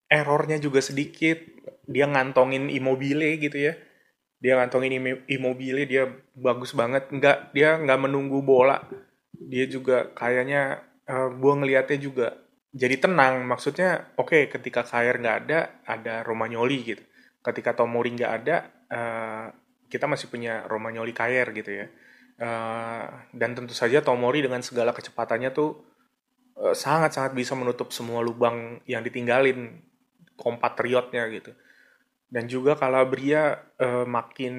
Errornya 0.08 0.60
juga 0.60 0.82
sedikit. 0.84 1.38
Dia 1.88 2.04
ngantongin 2.08 2.68
Immobile 2.68 3.40
gitu 3.40 3.56
ya. 3.56 3.74
Dia 4.38 4.60
ngantongin 4.60 5.24
Immobile, 5.26 5.88
dia 5.88 6.08
bagus 6.36 6.76
banget. 6.76 7.08
Enggak, 7.10 7.50
dia 7.56 7.80
nggak 7.80 8.00
menunggu 8.04 8.44
bola. 8.44 8.84
Dia 9.32 9.64
juga 9.66 10.12
kayaknya 10.12 10.84
uh, 11.08 11.28
gue 11.32 11.52
ngelihatnya 11.56 11.98
juga 11.98 12.28
jadi 12.72 13.00
tenang 13.00 13.48
maksudnya 13.48 14.12
oke 14.20 14.28
okay, 14.28 14.42
ketika 14.52 14.84
Kair 14.84 15.16
nggak 15.18 15.36
ada 15.48 15.60
ada 15.88 16.14
Romagnoli 16.22 16.78
gitu 16.84 17.04
ketika 17.40 17.72
Tomori 17.72 18.12
nggak 18.12 18.32
ada 18.44 18.56
uh, 18.92 19.46
kita 19.88 20.04
masih 20.04 20.28
punya 20.28 20.68
Romagnoli 20.68 21.16
Kair 21.16 21.48
gitu 21.56 21.70
ya 21.72 21.86
uh, 22.38 23.06
dan 23.34 23.50
tentu 23.54 23.74
saja 23.74 24.00
Tomori 24.00 24.42
dengan 24.42 24.62
segala 24.62 24.94
kecepatannya 24.94 25.50
tuh 25.50 25.78
uh, 26.58 26.74
sangat-sangat 26.74 27.34
bisa 27.34 27.52
menutup 27.58 27.90
semua 27.90 28.22
lubang 28.22 28.78
yang 28.86 29.02
ditinggalin 29.02 29.82
kompatriotnya 30.38 31.26
gitu. 31.34 31.52
Dan 32.28 32.44
juga 32.44 32.76
Calabria 32.76 33.56
uh, 33.80 34.04
makin 34.04 34.54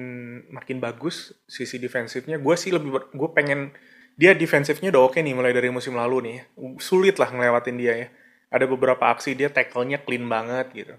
makin 0.50 0.82
bagus 0.82 1.32
sisi 1.46 1.78
defensifnya. 1.78 2.36
Gue 2.36 2.58
sih 2.58 2.74
lebih 2.74 3.14
gue 3.14 3.30
pengen 3.30 3.70
dia 4.18 4.36
defensifnya 4.36 4.90
udah 4.92 5.02
oke 5.08 5.18
nih 5.22 5.32
mulai 5.32 5.54
dari 5.54 5.70
musim 5.70 5.96
lalu 5.96 6.18
nih. 6.26 6.36
Sulit 6.82 7.16
lah 7.16 7.30
ngelewatin 7.30 7.76
dia 7.78 7.94
ya. 7.96 8.08
Ada 8.50 8.66
beberapa 8.66 9.14
aksi 9.14 9.38
dia 9.38 9.46
tackle-nya 9.46 10.02
clean 10.02 10.26
banget 10.26 10.66
gitu. 10.74 10.94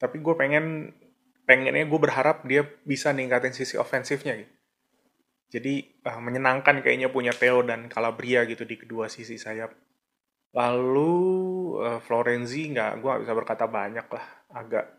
Tapi 0.00 0.16
gue 0.16 0.34
pengen 0.34 0.96
pengennya 1.44 1.84
gue 1.84 2.00
berharap 2.00 2.40
dia 2.48 2.64
bisa 2.88 3.12
ningkatin 3.12 3.52
sisi 3.52 3.76
ofensifnya 3.76 4.32
gitu 4.40 4.53
jadi 5.54 5.86
uh, 6.02 6.18
menyenangkan 6.18 6.82
kayaknya 6.82 7.14
punya 7.14 7.30
Theo 7.30 7.62
dan 7.62 7.86
Calabria 7.86 8.42
gitu 8.42 8.66
di 8.66 8.74
kedua 8.74 9.06
sisi 9.06 9.38
sayap. 9.38 9.70
Lalu 10.50 11.14
uh, 11.78 12.02
Florenzi 12.02 12.74
nggak 12.74 12.98
gue 12.98 13.08
gak 13.14 13.22
bisa 13.22 13.34
berkata 13.38 13.64
banyak 13.70 14.02
lah 14.10 14.26
agak. 14.50 14.90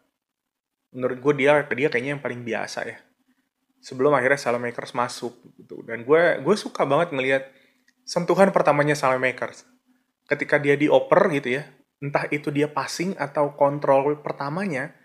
Menurut 0.95 1.19
gue 1.19 1.33
dia 1.43 1.59
dia 1.67 1.91
kayaknya 1.91 2.15
yang 2.15 2.23
paling 2.23 2.47
biasa 2.47 2.87
ya. 2.87 3.03
Sebelum 3.83 4.15
akhirnya 4.15 4.39
Salamakers 4.39 4.95
masuk 4.95 5.35
gitu. 5.59 5.83
Dan 5.83 6.07
gue 6.07 6.39
gue 6.39 6.55
suka 6.55 6.87
banget 6.87 7.11
ngelihat 7.11 7.43
sentuhan 8.07 8.55
pertamanya 8.55 8.95
Salamakers 8.95 9.67
ketika 10.31 10.55
dia 10.55 10.79
dioper 10.79 11.35
gitu 11.35 11.59
ya 11.61 11.67
entah 11.99 12.27
itu 12.31 12.49
dia 12.49 12.71
passing 12.71 13.13
atau 13.19 13.53
kontrol 13.59 14.19
pertamanya 14.23 14.95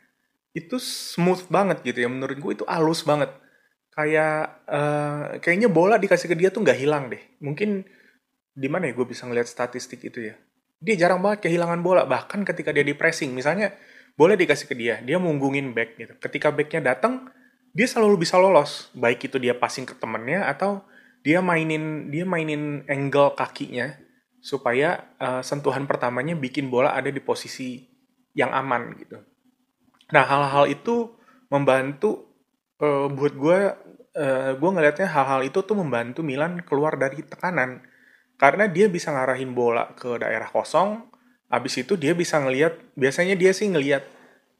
itu 0.54 0.78
smooth 0.78 1.46
banget 1.50 1.82
gitu 1.82 2.06
ya. 2.06 2.08
Menurut 2.10 2.38
gue 2.38 2.52
itu 2.62 2.64
halus 2.70 3.02
banget 3.02 3.34
kayak 3.90 4.64
uh, 4.70 5.22
kayaknya 5.42 5.68
bola 5.68 5.98
dikasih 5.98 6.30
ke 6.30 6.36
dia 6.38 6.48
tuh 6.54 6.62
nggak 6.62 6.78
hilang 6.78 7.10
deh. 7.10 7.20
Mungkin 7.42 7.84
di 8.54 8.68
mana 8.70 8.90
ya 8.90 8.94
gue 8.94 9.06
bisa 9.06 9.26
ngeliat 9.26 9.46
statistik 9.46 10.00
itu 10.06 10.30
ya? 10.30 10.34
Dia 10.80 10.96
jarang 11.06 11.20
banget 11.20 11.50
kehilangan 11.50 11.80
bola 11.84 12.06
bahkan 12.08 12.46
ketika 12.46 12.70
dia 12.70 12.86
di 12.86 12.94
pressing. 12.96 13.34
Misalnya 13.34 13.74
boleh 14.14 14.38
dikasih 14.38 14.66
ke 14.66 14.74
dia 14.74 15.02
dia 15.02 15.18
munggungin 15.18 15.74
back 15.74 15.98
gitu. 15.98 16.14
Ketika 16.18 16.54
backnya 16.54 16.94
datang 16.94 17.28
dia 17.74 17.86
selalu 17.86 18.26
bisa 18.26 18.38
lolos. 18.38 18.88
Baik 18.94 19.30
itu 19.30 19.36
dia 19.38 19.54
passing 19.54 19.86
ke 19.86 19.94
temennya 19.98 20.46
atau 20.46 20.86
dia 21.20 21.44
mainin 21.44 22.08
dia 22.08 22.24
mainin 22.24 22.86
angle 22.88 23.36
kakinya 23.36 23.92
supaya 24.40 25.12
uh, 25.20 25.44
sentuhan 25.44 25.84
pertamanya 25.84 26.32
bikin 26.32 26.72
bola 26.72 26.96
ada 26.96 27.12
di 27.12 27.20
posisi 27.20 27.84
yang 28.32 28.54
aman 28.56 28.96
gitu. 28.96 29.20
Nah 30.10 30.24
hal-hal 30.24 30.64
itu 30.70 31.12
membantu 31.52 32.29
uh, 32.80 33.06
buat 33.12 33.34
gue 33.36 33.58
uh, 34.16 34.50
gue 34.56 34.70
ngelihatnya 34.72 35.08
hal-hal 35.08 35.40
itu 35.46 35.62
tuh 35.62 35.76
membantu 35.76 36.24
Milan 36.24 36.64
keluar 36.64 36.96
dari 36.96 37.22
tekanan 37.22 37.84
karena 38.40 38.66
dia 38.66 38.88
bisa 38.88 39.12
ngarahin 39.12 39.52
bola 39.52 39.92
ke 39.94 40.16
daerah 40.16 40.48
kosong 40.48 41.10
Abis 41.50 41.82
itu 41.82 41.98
dia 41.98 42.14
bisa 42.14 42.38
ngelihat, 42.38 42.78
biasanya 42.94 43.34
dia 43.34 43.50
sih 43.50 43.66
ngelihat 43.66 44.06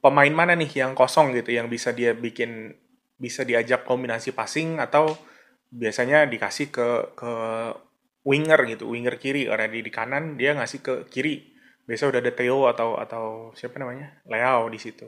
pemain 0.02 0.34
mana 0.34 0.58
nih 0.58 0.82
yang 0.82 0.98
kosong 0.98 1.30
gitu, 1.38 1.54
yang 1.54 1.70
bisa 1.70 1.94
dia 1.94 2.18
bikin, 2.18 2.74
bisa 3.14 3.46
diajak 3.46 3.86
kombinasi 3.86 4.34
passing 4.34 4.82
atau 4.82 5.14
biasanya 5.70 6.26
dikasih 6.26 6.74
ke 6.74 7.14
ke 7.14 7.32
winger 8.26 8.58
gitu, 8.66 8.90
winger 8.90 9.22
kiri 9.22 9.46
karena 9.46 9.70
di, 9.70 9.86
di 9.86 9.92
kanan 9.94 10.34
dia 10.34 10.58
ngasih 10.58 10.82
ke 10.82 10.94
kiri. 11.06 11.54
Biasa 11.86 12.10
udah 12.10 12.18
ada 12.18 12.32
Theo 12.34 12.66
atau 12.66 12.98
atau 12.98 13.54
siapa 13.54 13.78
namanya, 13.78 14.18
Leo 14.26 14.66
di 14.66 14.82
situ. 14.82 15.06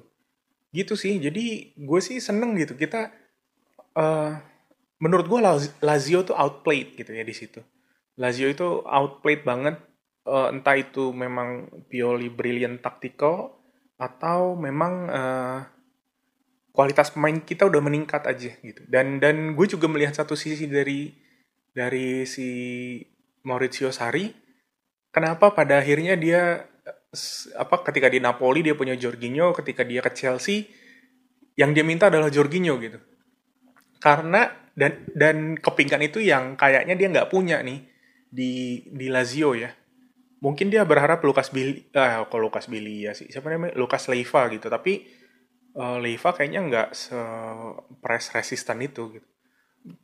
Gitu 0.72 0.96
sih, 0.96 1.20
jadi 1.20 1.76
gue 1.76 2.00
sih 2.00 2.18
seneng 2.18 2.56
gitu 2.56 2.74
kita. 2.74 3.12
Uh, 3.92 4.40
menurut 4.96 5.28
gue 5.28 5.40
Lazio 5.84 6.24
tuh 6.24 6.32
outplayed 6.32 6.96
gitu 6.96 7.12
ya 7.12 7.22
di 7.22 7.34
situ. 7.36 7.60
Lazio 8.16 8.48
itu 8.48 8.80
outplayed 8.88 9.44
banget 9.44 9.76
uh, 10.24 10.48
entah 10.48 10.76
itu 10.78 11.12
memang 11.12 11.68
purely 11.92 12.32
brilliant 12.32 12.80
tactical 12.80 13.60
atau 13.98 14.56
memang 14.56 14.92
uh, 15.12 15.60
kualitas 16.72 17.12
pemain 17.12 17.36
kita 17.36 17.68
udah 17.68 17.82
meningkat 17.84 18.24
aja 18.24 18.56
gitu. 18.62 18.82
Dan 18.88 19.20
dan 19.20 19.52
gue 19.52 19.66
juga 19.68 19.86
melihat 19.92 20.16
satu 20.16 20.34
sisi 20.38 20.66
dari 20.70 21.12
dari 21.72 22.24
si 22.28 22.48
Maurizio 23.42 23.90
Sarri, 23.90 24.30
kenapa 25.10 25.52
pada 25.52 25.82
akhirnya 25.82 26.14
dia 26.14 26.71
apa 27.60 27.84
ketika 27.84 28.08
di 28.08 28.24
Napoli 28.24 28.64
dia 28.64 28.72
punya 28.72 28.96
Jorginho, 28.96 29.52
ketika 29.52 29.84
dia 29.84 30.00
ke 30.00 30.10
Chelsea 30.16 30.64
yang 31.60 31.76
dia 31.76 31.84
minta 31.84 32.08
adalah 32.08 32.32
Jorginho 32.32 32.80
gitu. 32.80 32.96
Karena 34.00 34.48
dan 34.72 35.04
dan 35.12 35.60
kepingkan 35.60 36.00
itu 36.00 36.24
yang 36.24 36.56
kayaknya 36.56 36.96
dia 36.96 37.08
nggak 37.12 37.28
punya 37.28 37.60
nih 37.60 37.84
di 38.32 38.82
di 38.88 39.06
Lazio 39.12 39.52
ya. 39.52 39.68
Mungkin 40.42 40.72
dia 40.72 40.82
berharap 40.82 41.22
Lukas 41.22 41.52
Billy 41.52 41.86
ah 41.94 42.24
kalau 42.26 42.48
Lukas 42.48 42.66
Billy 42.66 43.04
ya 43.04 43.12
sih? 43.12 43.28
Siapa 43.28 43.52
namanya? 43.52 43.76
Lukas 43.76 44.08
Leiva 44.08 44.48
gitu. 44.48 44.72
Tapi 44.72 45.04
uh, 45.76 46.00
Leiva 46.00 46.32
kayaknya 46.32 46.60
nggak 46.64 46.88
se 46.96 47.20
press 48.00 48.32
resistant 48.32 48.80
itu 48.80 49.20
gitu. 49.20 49.28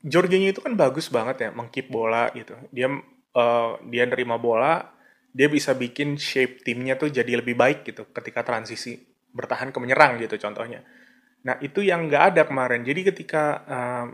Jorginho 0.05 0.53
itu 0.53 0.61
kan 0.61 0.77
bagus 0.77 1.09
banget 1.09 1.49
ya 1.49 1.51
mengkip 1.57 1.89
bola 1.89 2.29
gitu. 2.37 2.53
Dia 2.69 2.93
uh, 3.33 3.81
dia 3.89 4.05
nerima 4.05 4.37
bola 4.37 4.98
dia 5.39 5.47
bisa 5.47 5.71
bikin 5.79 6.19
shape 6.19 6.67
timnya 6.67 6.99
tuh 6.99 7.15
jadi 7.15 7.39
lebih 7.39 7.55
baik 7.55 7.87
gitu 7.87 8.11
ketika 8.11 8.43
transisi 8.43 8.99
bertahan 9.31 9.71
ke 9.71 9.79
menyerang 9.79 10.19
gitu 10.19 10.35
contohnya. 10.35 10.83
Nah 11.47 11.63
itu 11.63 11.79
yang 11.87 12.11
nggak 12.11 12.35
ada 12.35 12.43
kemarin. 12.51 12.83
Jadi 12.83 13.07
ketika 13.07 13.63
uh, 13.63 14.07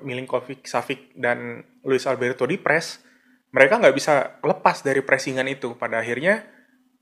Milinkovic 0.00 0.64
Savic 0.64 1.12
dan 1.12 1.60
Luis 1.84 2.08
Alberto 2.08 2.48
di 2.48 2.56
press 2.56 3.04
mereka 3.52 3.76
nggak 3.84 3.92
bisa 3.92 4.40
lepas 4.40 4.80
dari 4.80 5.04
pressingan 5.04 5.44
itu. 5.44 5.76
Pada 5.76 6.00
akhirnya 6.00 6.40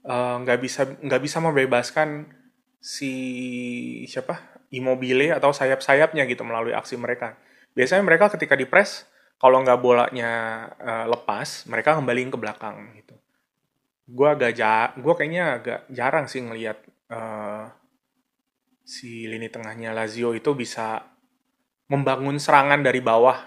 eh, 0.02 0.36
nggak 0.42 0.58
uh, 0.58 0.62
bisa 0.62 0.82
nggak 0.98 1.22
bisa 1.22 1.38
membebaskan 1.38 2.26
si 2.82 3.12
siapa? 4.10 4.58
Immobile 4.70 5.34
atau 5.34 5.50
sayap-sayapnya 5.50 6.26
gitu 6.26 6.42
melalui 6.42 6.74
aksi 6.74 6.98
mereka. 6.98 7.38
Biasanya 7.74 8.02
mereka 8.02 8.34
ketika 8.34 8.54
di 8.58 8.66
press 8.66 9.06
kalau 9.38 9.62
nggak 9.62 9.78
bolanya 9.78 10.30
uh, 10.78 11.06
lepas 11.10 11.70
mereka 11.70 11.98
kembaliin 11.98 12.30
ke 12.30 12.38
belakang 12.38 12.94
gitu 12.98 13.18
gue 14.11 14.29
agak 14.29 14.52
ja 14.59 14.90
gue 14.99 15.14
kayaknya 15.14 15.45
agak 15.62 15.81
jarang 15.90 16.26
sih 16.26 16.43
ngelihat 16.43 16.83
uh, 17.11 17.71
si 18.83 19.31
lini 19.31 19.47
tengahnya 19.47 19.95
Lazio 19.95 20.35
itu 20.35 20.50
bisa 20.59 21.07
membangun 21.87 22.38
serangan 22.43 22.83
dari 22.83 22.99
bawah 22.99 23.38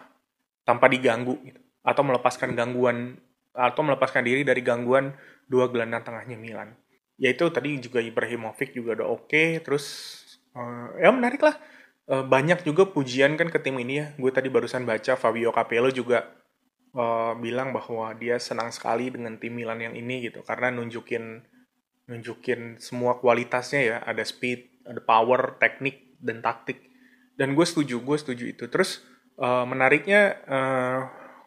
tanpa 0.63 0.88
diganggu 0.88 1.36
gitu 1.43 1.60
atau 1.84 2.03
melepaskan 2.08 2.55
gangguan 2.55 3.20
atau 3.53 3.82
melepaskan 3.86 4.24
diri 4.24 4.41
dari 4.41 4.63
gangguan 4.63 5.13
dua 5.46 5.70
gelandang 5.70 6.01
tengahnya 6.01 6.39
Milan. 6.39 6.74
Yaitu 7.20 7.46
tadi 7.53 7.77
juga 7.77 8.01
Ibrahimovic 8.01 8.74
juga 8.74 8.98
udah 8.98 9.08
oke, 9.13 9.29
okay, 9.29 9.62
terus 9.62 9.86
uh, 10.58 10.96
ya 10.98 11.13
menarik 11.13 11.43
lah. 11.43 11.55
Uh, 12.03 12.25
banyak 12.25 12.67
juga 12.67 12.84
pujian 12.84 13.39
kan 13.39 13.48
ke 13.48 13.60
tim 13.63 13.77
ini 13.79 14.01
ya. 14.01 14.05
Gue 14.17 14.34
tadi 14.34 14.50
barusan 14.51 14.84
baca 14.84 15.15
Fabio 15.15 15.53
Capello 15.53 15.93
juga 15.93 16.25
uh, 16.93 17.33
bilang 17.38 17.73
bahwa 17.73 18.13
dia 18.17 18.38
senang 18.38 18.69
sekali 18.69 19.09
dengan 19.09 19.38
tim 19.38 19.53
Milan 19.53 19.81
yang 19.81 19.93
ini 19.97 20.29
gitu 20.29 20.45
karena 20.45 20.73
nunjukin 20.73 21.43
nunjukin 22.07 22.83
semua 22.83 23.15
kualitasnya 23.19 23.81
ya, 23.81 23.97
ada 24.03 24.23
speed, 24.27 24.83
ada 24.83 25.00
power, 25.00 25.55
teknik 25.59 26.19
dan 26.19 26.43
taktik. 26.43 26.91
Dan 27.33 27.55
gue 27.55 27.65
setuju, 27.65 28.03
gue 28.03 28.17
setuju 28.19 28.45
itu. 28.51 28.65
Terus 28.67 29.01
uh, 29.39 29.63
menariknya 29.63 30.21
uh, 30.45 31.00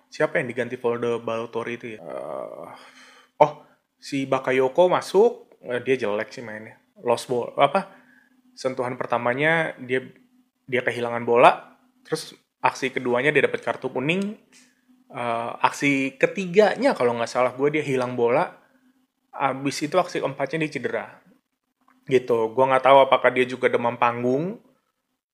siapa 0.09 0.41
yang 0.41 0.49
diganti 0.49 0.81
Voldo 0.81 1.21
Baltori 1.21 1.77
itu 1.77 1.87
ya? 1.97 2.01
Uh, 2.01 2.73
oh, 3.41 3.53
si 4.01 4.25
Bakayoko 4.25 4.89
masuk, 4.89 5.53
uh, 5.69 5.81
dia 5.85 6.01
jelek 6.01 6.33
sih 6.33 6.43
mainnya. 6.43 6.81
Lost 7.05 7.29
ball 7.29 7.53
apa? 7.61 7.93
Sentuhan 8.57 8.97
pertamanya 8.97 9.77
dia 9.77 10.01
dia 10.65 10.81
kehilangan 10.81 11.23
bola, 11.29 11.77
terus 12.03 12.33
aksi 12.65 12.89
keduanya 12.91 13.29
dia 13.31 13.45
dapat 13.45 13.61
kartu 13.61 13.93
kuning. 13.93 14.41
Uh, 15.17 15.57
aksi 15.65 16.21
ketiganya 16.21 16.93
kalau 16.93 17.17
nggak 17.17 17.31
salah 17.33 17.57
gue 17.57 17.81
dia 17.81 17.85
hilang 17.85 18.13
bola. 18.13 18.53
Abis 19.33 19.89
itu 19.89 19.97
aksi 19.97 20.21
keempatnya 20.21 20.69
dia 20.69 20.71
cedera. 20.77 21.07
Gitu. 22.05 22.53
Gue 22.53 22.65
nggak 22.69 22.85
tahu 22.85 23.09
apakah 23.09 23.33
dia 23.33 23.49
juga 23.49 23.73
demam 23.73 23.97
panggung 23.97 24.61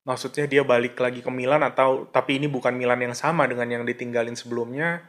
maksudnya 0.03 0.45
dia 0.47 0.61
balik 0.67 0.99
lagi 0.99 1.23
ke 1.23 1.31
Milan 1.31 1.63
atau 1.63 2.07
tapi 2.11 2.35
ini 2.39 2.51
bukan 2.51 2.75
Milan 2.75 2.99
yang 2.99 3.15
sama 3.15 3.47
dengan 3.47 3.67
yang 3.71 3.83
ditinggalin 3.87 4.35
sebelumnya 4.35 4.99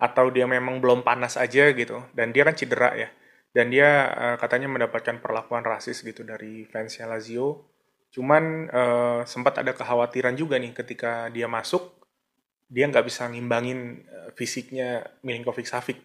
atau 0.00 0.26
dia 0.34 0.44
memang 0.50 0.82
belum 0.82 1.06
panas 1.06 1.38
aja 1.38 1.70
gitu 1.70 2.02
dan 2.18 2.34
dia 2.34 2.42
kan 2.42 2.58
cedera 2.58 2.90
ya 2.98 3.08
dan 3.54 3.70
dia 3.70 4.10
uh, 4.10 4.36
katanya 4.42 4.66
mendapatkan 4.66 5.22
perlakuan 5.22 5.62
rasis 5.62 6.02
gitu 6.02 6.26
dari 6.26 6.66
fansnya 6.66 7.06
Lazio 7.06 7.70
cuman 8.10 8.66
uh, 8.74 9.20
sempat 9.22 9.62
ada 9.62 9.70
kekhawatiran 9.70 10.34
juga 10.34 10.58
nih 10.58 10.74
ketika 10.74 11.30
dia 11.30 11.46
masuk 11.46 11.99
dia 12.70 12.86
nggak 12.86 13.04
bisa 13.04 13.26
ngimbangin 13.26 14.06
uh, 14.06 14.30
fisiknya 14.38 15.02
Milinkovic 15.26 15.66
Savic 15.66 15.98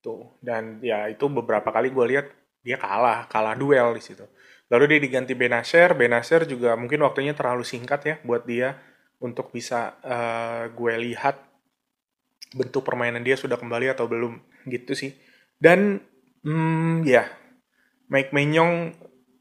itu 0.00 0.26
dan 0.42 0.82
ya 0.82 1.06
itu 1.06 1.30
beberapa 1.30 1.70
kali 1.70 1.94
gue 1.94 2.06
lihat 2.16 2.26
dia 2.60 2.76
kalah, 2.76 3.24
kalah 3.28 3.56
duel 3.56 3.96
di 3.96 4.02
situ. 4.04 4.24
Lalu 4.70 4.96
dia 4.96 5.00
diganti 5.02 5.32
Benacer, 5.32 5.96
Benacer 5.96 6.44
juga 6.44 6.76
mungkin 6.76 7.00
waktunya 7.02 7.32
terlalu 7.32 7.64
singkat 7.64 8.00
ya 8.04 8.14
buat 8.22 8.44
dia 8.44 8.76
untuk 9.20 9.50
bisa 9.50 9.96
uh, 10.04 10.68
gue 10.70 10.94
lihat 11.10 11.40
bentuk 12.54 12.82
permainan 12.82 13.22
dia 13.22 13.34
sudah 13.34 13.56
kembali 13.56 13.90
atau 13.90 14.06
belum 14.06 14.38
gitu 14.68 14.92
sih. 14.94 15.16
Dan 15.56 16.00
hmm, 16.44 17.02
ya, 17.04 17.26
Mike 18.08 18.32
Menyong 18.32 18.94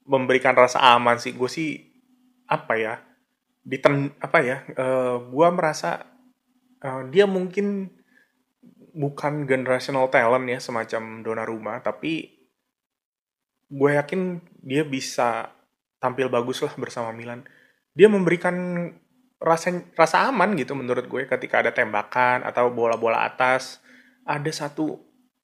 memberikan 0.09 0.57
rasa 0.57 0.81
aman 0.95 1.21
sih. 1.21 1.35
Gue 1.35 1.51
sih 1.51 1.77
apa 2.49 2.79
ya? 2.79 2.97
Diten 3.61 4.15
apa 4.17 4.39
ya? 4.41 4.65
Uh, 4.73 5.29
gue 5.29 5.47
merasa 5.53 6.09
uh, 6.83 7.03
dia 7.07 7.25
mungkin 7.29 7.91
bukan 8.95 9.45
generational 9.45 10.09
talent 10.11 10.45
ya 10.49 10.59
semacam 10.59 11.23
Donnarumma, 11.23 11.79
tapi 11.79 12.39
gue 13.69 13.91
yakin 13.95 14.41
dia 14.65 14.81
bisa 14.83 15.53
tampil 16.01 16.27
bagus 16.27 16.65
lah 16.65 16.73
bersama 16.75 17.13
Milan. 17.13 17.45
Dia 17.93 18.09
memberikan 18.09 18.89
rasa 19.39 19.71
rasa 19.95 20.27
aman 20.27 20.51
gitu 20.59 20.75
menurut 20.75 21.07
gue 21.07 21.23
ketika 21.23 21.63
ada 21.63 21.71
tembakan 21.71 22.43
atau 22.43 22.71
bola-bola 22.73 23.23
atas. 23.23 23.79
Ada 24.27 24.67
satu 24.67 24.99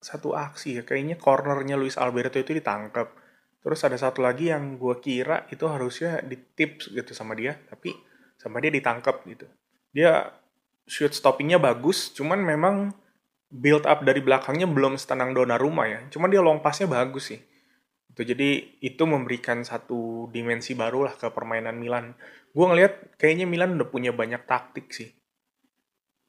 satu 0.06 0.38
aksi 0.38 0.78
ya 0.78 0.84
kayaknya 0.86 1.18
cornernya 1.18 1.74
Luis 1.74 1.98
Alberto 1.98 2.38
itu 2.38 2.54
ditangkap 2.54 3.10
terus 3.66 3.82
ada 3.82 3.98
satu 3.98 4.22
lagi 4.22 4.54
yang 4.54 4.78
gue 4.78 5.02
kira 5.02 5.50
itu 5.50 5.66
harusnya 5.66 6.22
di 6.22 6.38
tips 6.38 6.94
gitu 6.94 7.18
sama 7.18 7.34
dia 7.34 7.58
tapi 7.66 7.90
sama 8.38 8.62
dia 8.62 8.70
ditangkap 8.70 9.26
gitu. 9.26 9.50
Dia 9.90 10.30
shoot 10.86 11.12
stoppingnya 11.12 11.58
bagus 11.58 12.14
cuman 12.14 12.42
memang 12.42 12.94
build 13.56 13.86
up 13.86 14.04
dari 14.04 14.20
belakangnya 14.20 14.68
belum 14.68 15.00
setenang 15.00 15.32
Donnarumma 15.32 15.88
ya. 15.88 16.00
Cuman 16.10 16.28
dia 16.28 16.42
long 16.42 16.60
passnya 16.60 16.90
bagus 16.90 17.34
sih. 17.34 17.40
Itu 18.12 18.24
jadi 18.24 18.80
itu 18.80 19.04
memberikan 19.04 19.64
satu 19.64 20.32
dimensi 20.32 20.76
baru 20.76 21.08
lah 21.08 21.16
ke 21.16 21.32
permainan 21.32 21.80
Milan. 21.80 22.16
Gue 22.56 22.66
ngelihat 22.68 23.20
kayaknya 23.20 23.48
Milan 23.48 23.76
udah 23.80 23.88
punya 23.88 24.12
banyak 24.16 24.44
taktik 24.48 24.92
sih. 24.92 25.12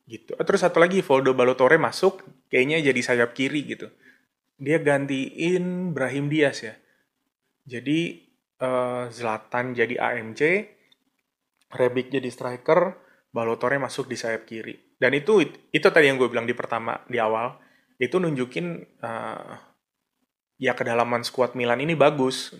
Gitu. 0.06 0.34
Terus 0.38 0.60
satu 0.62 0.78
lagi 0.78 1.02
Voldo 1.02 1.34
Balotore 1.34 1.78
masuk 1.82 2.22
kayaknya 2.46 2.82
jadi 2.82 3.00
sayap 3.02 3.34
kiri 3.34 3.66
gitu. 3.66 3.90
Dia 4.56 4.78
gantiin 4.78 5.90
Brahim 5.94 6.30
Diaz 6.30 6.62
ya. 6.62 6.74
Jadi 7.66 8.22
uh, 8.62 9.10
Zlatan 9.10 9.74
jadi 9.74 9.98
AMC 9.98 10.42
Rebic 11.74 12.14
jadi 12.14 12.30
striker 12.30 12.94
Balotore 13.36 13.76
masuk 13.76 14.08
di 14.08 14.16
sayap 14.16 14.48
kiri 14.48 14.96
dan 14.96 15.12
itu 15.12 15.44
itu 15.68 15.88
tadi 15.92 16.08
yang 16.08 16.16
gue 16.16 16.32
bilang 16.32 16.48
di 16.48 16.56
pertama 16.56 16.96
di 17.04 17.20
awal 17.20 17.60
itu 18.00 18.16
nunjukin 18.16 18.80
uh, 19.04 19.56
ya 20.60 20.72
kedalaman 20.76 21.24
skuad 21.24 21.56
Milan 21.56 21.80
ini 21.80 21.96
bagus. 21.96 22.52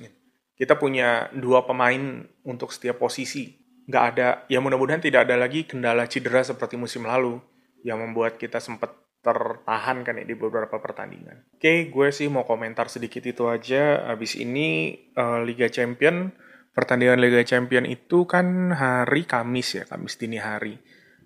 Kita 0.57 0.81
punya 0.81 1.29
dua 1.37 1.69
pemain 1.69 2.25
untuk 2.49 2.73
setiap 2.73 2.97
posisi. 2.97 3.53
Nggak 3.87 4.05
ada, 4.17 4.29
ya 4.49 4.59
mudah-mudahan 4.59 5.05
tidak 5.05 5.29
ada 5.29 5.37
lagi 5.37 5.69
kendala 5.69 6.09
cedera 6.09 6.43
seperti 6.43 6.81
musim 6.81 7.05
lalu 7.05 7.39
yang 7.85 8.01
membuat 8.01 8.41
kita 8.41 8.59
sempat 8.59 8.97
tertahan 9.21 10.03
kan 10.03 10.17
ya 10.17 10.25
di 10.25 10.35
beberapa 10.35 10.81
pertandingan. 10.81 11.45
Oke, 11.55 11.93
gue 11.93 12.09
sih 12.11 12.27
mau 12.27 12.49
komentar 12.49 12.89
sedikit 12.89 13.23
itu 13.23 13.47
aja. 13.47 14.07
Abis 14.09 14.35
ini 14.41 14.97
uh, 15.15 15.45
Liga 15.45 15.69
Champion, 15.69 16.33
pertandingan 16.77 17.17
Liga 17.17 17.41
Champion 17.41 17.89
itu 17.89 18.29
kan 18.29 18.77
hari 18.77 19.25
Kamis 19.25 19.81
ya, 19.81 19.85
Kamis 19.89 20.21
dini 20.21 20.37
hari. 20.37 20.77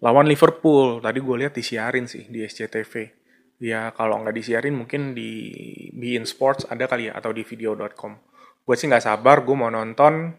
Lawan 0.00 0.30
Liverpool, 0.30 1.02
tadi 1.02 1.18
gue 1.18 1.36
lihat 1.36 1.52
disiarin 1.58 2.06
sih 2.06 2.30
di 2.30 2.46
SCTV 2.46 3.18
ya 3.60 3.92
kalau 3.92 4.24
nggak 4.24 4.32
disiarin 4.32 4.72
mungkin 4.72 5.12
di 5.12 5.52
Bein 5.92 6.24
Sports 6.24 6.64
ada 6.64 6.88
kali 6.88 7.12
ya 7.12 7.20
atau 7.20 7.28
di 7.28 7.44
video.com 7.44 8.16
gue 8.64 8.72
sih 8.72 8.88
nggak 8.88 9.04
sabar 9.04 9.44
gue 9.44 9.52
mau 9.52 9.68
nonton 9.68 10.32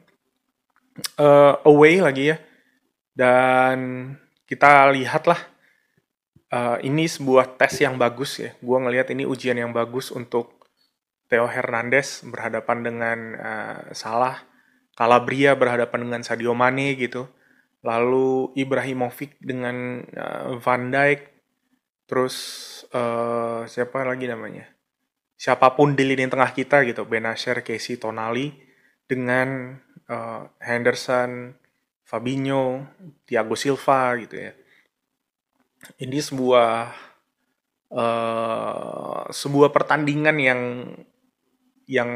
uh, 1.20 1.56
away 1.68 2.02
lagi 2.02 2.32
ya. 2.34 2.38
Dan 3.12 4.08
kita 4.48 4.88
lihatlah 4.92 5.40
uh, 6.52 6.78
ini 6.82 7.08
sebuah 7.08 7.60
tes 7.60 7.84
yang 7.84 8.00
bagus 8.00 8.40
ya. 8.40 8.52
Gue 8.60 8.78
ngelihat 8.80 9.12
ini 9.12 9.28
ujian 9.28 9.60
yang 9.60 9.76
bagus 9.76 10.10
untuk 10.12 10.64
Theo 11.32 11.48
Hernandez 11.48 12.28
berhadapan 12.28 12.78
dengan 12.84 13.18
uh, 13.40 13.82
Salah 13.96 14.36
Calabria 14.96 15.56
berhadapan 15.56 16.08
dengan 16.08 16.22
Sadio 16.22 16.52
Mane 16.52 16.96
gitu. 17.00 17.28
Lalu 17.82 18.54
Ibrahimovic 18.54 19.42
dengan 19.42 20.06
uh, 20.14 20.58
Van 20.62 20.92
Dijk. 20.94 21.20
Terus 22.06 22.36
uh, 22.94 23.66
siapa 23.66 24.04
lagi 24.04 24.28
namanya? 24.28 24.68
Siapa 25.40 25.74
pun 25.74 25.98
di 25.98 26.06
lini 26.06 26.30
tengah 26.30 26.54
kita 26.54 26.86
gitu. 26.86 27.08
Benasher, 27.08 27.66
Casey, 27.66 27.98
Tonali. 27.98 28.54
Dengan 29.08 29.76
uh, 30.08 30.48
Henderson, 30.62 31.58
Fabinho, 32.06 32.88
Thiago 33.24 33.56
Silva 33.56 34.20
gitu 34.20 34.36
ya. 34.36 34.52
Ini 35.98 36.20
sebuah 36.22 36.72
uh, 37.90 39.24
sebuah 39.32 39.70
pertandingan 39.74 40.38
yang 40.38 40.62
yang 41.90 42.12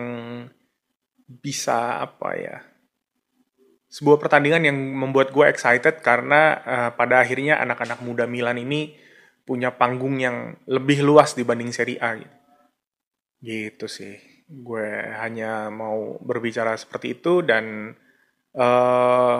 bisa 1.25 2.01
apa 2.01 2.29
ya 2.37 2.57
sebuah 3.95 4.19
pertandingan 4.19 4.67
yang 4.67 4.75
membuat 4.75 5.31
gue 5.31 5.47
excited 5.47 6.03
karena 6.03 6.59
uh, 6.67 6.89
pada 6.99 7.23
akhirnya 7.23 7.63
anak-anak 7.63 8.03
muda 8.03 8.27
Milan 8.27 8.59
ini 8.59 8.91
punya 9.47 9.71
panggung 9.71 10.19
yang 10.19 10.57
lebih 10.67 11.05
luas 11.05 11.37
dibanding 11.37 11.71
Serie 11.71 12.01
A 12.03 12.17
gitu. 12.19 12.35
Gitu 13.39 13.85
sih. 13.87 14.15
Gue 14.51 14.83
hanya 15.15 15.71
mau 15.71 16.19
berbicara 16.19 16.75
seperti 16.75 17.21
itu 17.21 17.39
dan 17.45 17.95
uh, 18.57 19.39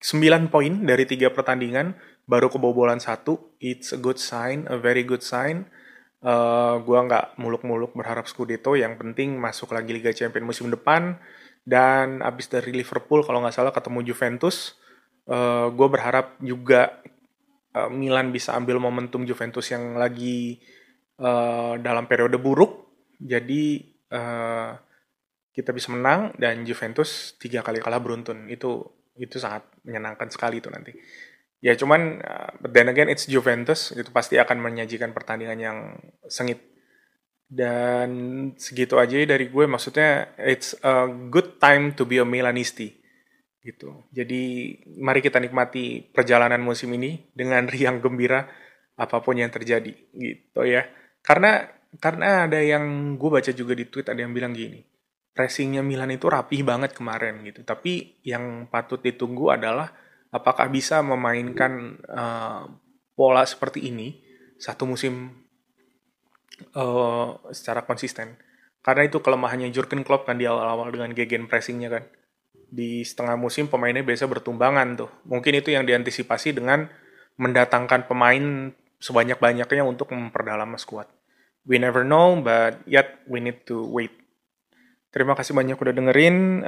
9 0.00 0.48
poin 0.50 0.74
dari 0.82 1.04
tiga 1.04 1.30
pertandingan 1.30 1.94
baru 2.26 2.50
kebobolan 2.50 2.98
satu. 2.98 3.54
It's 3.62 3.94
a 3.94 4.00
good 4.00 4.18
sign, 4.18 4.66
a 4.66 4.80
very 4.80 5.06
good 5.06 5.22
sign. 5.22 5.70
Uh, 6.20 6.84
gue 6.84 6.98
nggak 7.00 7.40
muluk-muluk 7.40 7.96
berharap 7.96 8.28
Scudetto, 8.28 8.76
yang 8.76 9.00
penting 9.00 9.40
masuk 9.40 9.72
lagi 9.72 9.96
Liga 9.96 10.12
Champions 10.12 10.44
musim 10.44 10.68
depan. 10.68 11.16
Dan 11.64 12.20
abis 12.20 12.52
dari 12.52 12.72
Liverpool, 12.76 13.24
kalau 13.24 13.40
nggak 13.40 13.56
salah 13.56 13.72
ketemu 13.72 14.12
Juventus, 14.12 14.76
uh, 15.28 15.72
gue 15.72 15.88
berharap 15.88 16.36
juga 16.44 17.00
uh, 17.76 17.88
Milan 17.88 18.32
bisa 18.32 18.52
ambil 18.52 18.76
momentum 18.76 19.24
Juventus 19.24 19.68
yang 19.72 19.96
lagi 19.96 20.60
uh, 21.20 21.80
dalam 21.80 22.04
periode 22.04 22.36
buruk. 22.36 22.92
Jadi 23.20 23.80
uh, 24.12 24.72
kita 25.52 25.72
bisa 25.76 25.92
menang 25.92 26.32
dan 26.40 26.64
Juventus 26.64 27.36
tiga 27.36 27.60
kali 27.60 27.80
kalah 27.80 28.00
beruntun. 28.00 28.48
Itu 28.48 28.96
itu 29.20 29.36
sangat 29.36 29.68
menyenangkan 29.84 30.32
sekali 30.32 30.64
itu 30.64 30.72
nanti. 30.72 30.96
Ya 31.60 31.76
cuman, 31.76 32.24
uh, 32.24 32.50
but 32.64 32.72
then 32.72 32.88
again 32.88 33.12
it's 33.12 33.28
Juventus, 33.28 33.92
itu 33.92 34.08
pasti 34.10 34.40
akan 34.40 34.64
menyajikan 34.64 35.12
pertandingan 35.12 35.60
yang 35.60 35.78
sengit. 36.28 36.64
Dan 37.50 38.10
segitu 38.56 38.96
aja 38.96 39.18
dari 39.26 39.50
gue, 39.50 39.64
maksudnya 39.66 40.32
it's 40.40 40.72
a 40.80 41.10
good 41.10 41.60
time 41.60 41.92
to 41.92 42.08
be 42.08 42.16
a 42.16 42.24
Milanisti 42.24 43.00
gitu. 43.60 44.08
Jadi 44.08 44.76
mari 44.96 45.20
kita 45.20 45.36
nikmati 45.36 46.00
perjalanan 46.00 46.60
musim 46.64 46.90
ini 46.96 47.28
dengan 47.36 47.68
riang 47.72 48.00
gembira 48.00 48.48
apa 49.00 49.20
pun 49.24 49.36
yang 49.36 49.52
terjadi 49.52 49.92
gitu 50.16 50.60
ya. 50.64 50.88
Karena 51.20 51.68
karena 52.00 52.48
ada 52.48 52.60
yang 52.62 53.16
gue 53.18 53.30
baca 53.30 53.52
juga 53.52 53.74
di 53.76 53.84
tweet 53.90 54.08
ada 54.08 54.20
yang 54.22 54.32
bilang 54.32 54.56
gini, 54.56 54.80
pressingnya 55.34 55.84
Milan 55.84 56.14
itu 56.14 56.26
rapih 56.30 56.64
banget 56.64 56.96
kemarin 56.96 57.44
gitu. 57.44 57.60
Tapi 57.66 58.22
yang 58.24 58.68
patut 58.72 59.04
ditunggu 59.04 59.52
adalah 59.52 59.92
apakah 60.30 60.70
bisa 60.70 61.02
memainkan 61.02 61.98
uh, 62.06 62.66
pola 63.14 63.42
seperti 63.44 63.90
ini 63.90 64.22
satu 64.56 64.86
musim 64.86 65.34
uh, 66.74 67.36
secara 67.50 67.82
konsisten. 67.84 68.38
Karena 68.80 69.04
itu 69.04 69.20
kelemahannya 69.20 69.68
Jurgen 69.74 70.00
Klopp 70.06 70.24
kan 70.24 70.40
di 70.40 70.48
awal-awal 70.48 70.88
dengan 70.88 71.12
gegen 71.12 71.44
pressingnya 71.50 71.92
kan 71.92 72.04
di 72.70 73.02
setengah 73.02 73.34
musim 73.34 73.66
pemainnya 73.66 74.06
biasa 74.06 74.30
bertumbangan 74.30 74.88
tuh. 74.96 75.10
Mungkin 75.26 75.58
itu 75.58 75.74
yang 75.74 75.84
diantisipasi 75.84 76.54
dengan 76.56 76.86
mendatangkan 77.36 78.06
pemain 78.06 78.72
sebanyak-banyaknya 79.02 79.82
untuk 79.82 80.14
memperdalam 80.14 80.78
skuad. 80.78 81.10
We 81.66 81.76
never 81.76 82.06
know, 82.06 82.40
but 82.40 82.80
yet 82.88 83.20
we 83.28 83.42
need 83.42 83.66
to 83.68 83.84
wait. 83.84 84.14
Terima 85.10 85.34
kasih 85.34 85.52
banyak 85.52 85.76
udah 85.76 85.92
dengerin. 85.92 86.62